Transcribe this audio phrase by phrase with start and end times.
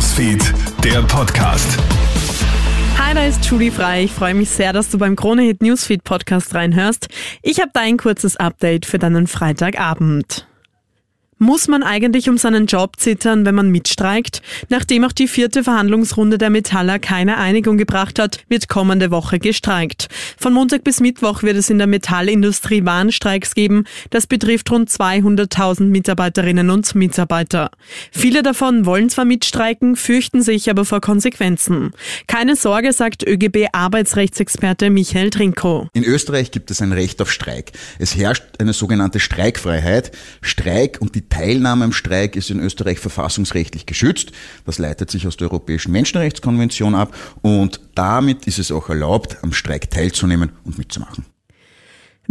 [0.00, 1.78] Newsfeed, der Podcast.
[2.96, 4.04] Hi, da ist Julie Frei.
[4.04, 7.08] Ich freue mich sehr, dass du beim Kronehit Newsfeed Podcast reinhörst.
[7.42, 10.46] Ich habe da ein kurzes Update für deinen Freitagabend.
[11.36, 14.40] Muss man eigentlich um seinen Job zittern, wenn man mitstreikt?
[14.70, 20.08] Nachdem auch die vierte Verhandlungsrunde der Metaller keine Einigung gebracht hat, wird kommende Woche gestreikt.
[20.42, 23.84] Von Montag bis Mittwoch wird es in der Metallindustrie Warnstreiks geben.
[24.08, 27.70] Das betrifft rund 200.000 Mitarbeiterinnen und Mitarbeiter.
[28.10, 31.90] Viele davon wollen zwar mitstreiken, fürchten sich aber vor Konsequenzen.
[32.26, 35.88] Keine Sorge, sagt ÖGB-Arbeitsrechtsexperte Michael Trinko.
[35.92, 37.72] In Österreich gibt es ein Recht auf Streik.
[37.98, 40.10] Es herrscht eine sogenannte Streikfreiheit.
[40.40, 44.32] Streik und die Teilnahme am Streik ist in Österreich verfassungsrechtlich geschützt.
[44.64, 49.52] Das leitet sich aus der Europäischen Menschenrechtskonvention ab und damit ist es auch erlaubt, am
[49.52, 51.24] Streik teilzunehmen und mitzumachen.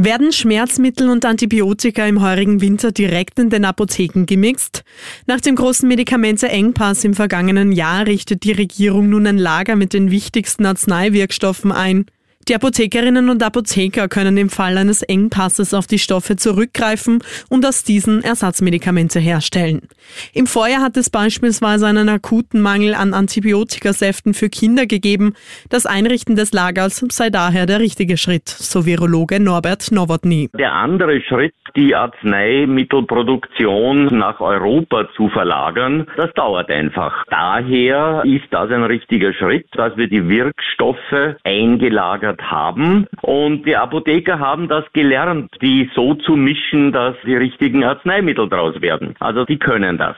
[0.01, 4.85] Werden Schmerzmittel und Antibiotika im heurigen Winter direkt in den Apotheken gemixt?
[5.25, 10.09] Nach dem großen Medikamenteengpass im vergangenen Jahr richtet die Regierung nun ein Lager mit den
[10.09, 12.05] wichtigsten Arzneiwirkstoffen ein.
[12.49, 17.83] Die Apothekerinnen und Apotheker können im Fall eines Engpasses auf die Stoffe zurückgreifen und aus
[17.83, 19.87] diesen Ersatzmedikamente herstellen.
[20.33, 25.35] Im Vorjahr hat es beispielsweise einen akuten Mangel an Antibiotikasäften für Kinder gegeben.
[25.69, 30.49] Das Einrichten des Lagers sei daher der richtige Schritt, so Virologe Norbert Nowotny.
[30.57, 37.25] Der andere Schritt, die Arzneimittelproduktion nach Europa zu verlagern, das dauert einfach.
[37.29, 43.07] Daher ist das ein richtiger Schritt, dass wir die Wirkstoffe eingelagert haben.
[43.21, 48.81] Und die Apotheker haben das gelernt, die so zu mischen, dass die richtigen Arzneimittel draus
[48.81, 49.15] werden.
[49.19, 50.15] Also die können das.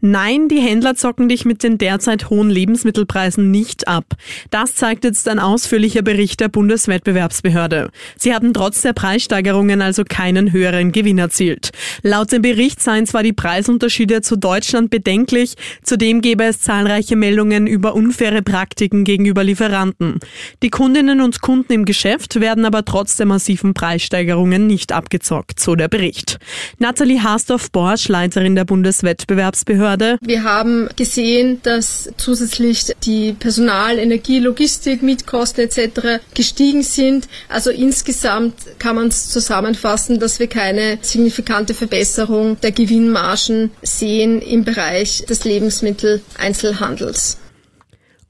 [0.00, 4.04] Nein, die Händler zocken dich mit den derzeit hohen Lebensmittelpreisen nicht ab.
[4.50, 7.90] Das zeigt jetzt ein ausführlicher Bericht der Bundeswettbewerbsbehörde.
[8.16, 11.70] Sie haben trotz der Preissteigerungen also keinen höheren Gewinn erzielt.
[12.02, 17.66] Laut dem Bericht seien zwar die Preisunterschiede zu Deutschland bedenklich, zudem gäbe es zahlreiche Meldungen
[17.66, 20.18] über unfaire Praktiken gegenüber Lieferanten.
[20.62, 25.76] Die Kundinnen und Kunden im Geschäft werden aber trotz der massiven Preissteigerungen nicht abgezockt, so
[25.76, 26.38] der Bericht.
[26.78, 30.18] Nathalie Haasdorf-Borsch, Leiterin der Bundeswettbewerbsbehörde, Behörde.
[30.20, 36.20] Wir haben gesehen, dass zusätzlich die Personal-, Energie-, Logistik, Mietkosten etc.
[36.34, 37.28] gestiegen sind.
[37.48, 44.64] Also insgesamt kann man es zusammenfassen, dass wir keine signifikante Verbesserung der Gewinnmargen sehen im
[44.64, 47.38] Bereich des Lebensmitteleinzelhandels.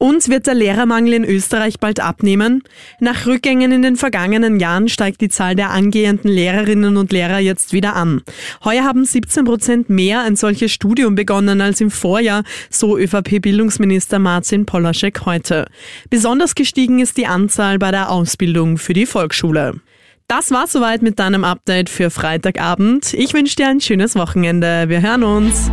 [0.01, 2.63] Uns wird der Lehrermangel in Österreich bald abnehmen.
[2.99, 7.71] Nach Rückgängen in den vergangenen Jahren steigt die Zahl der angehenden Lehrerinnen und Lehrer jetzt
[7.71, 8.23] wieder an.
[8.65, 12.41] Heuer haben 17 Prozent mehr ein solches Studium begonnen als im Vorjahr,
[12.71, 15.67] so ÖVP-Bildungsminister Martin Polaschek heute.
[16.09, 19.81] Besonders gestiegen ist die Anzahl bei der Ausbildung für die Volksschule.
[20.27, 23.13] Das war soweit mit deinem Update für Freitagabend.
[23.13, 24.85] Ich wünsche dir ein schönes Wochenende.
[24.89, 25.69] Wir hören uns.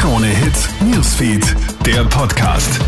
[0.00, 1.44] Krone Hits, Newsfeed,
[1.86, 2.80] der Podcast.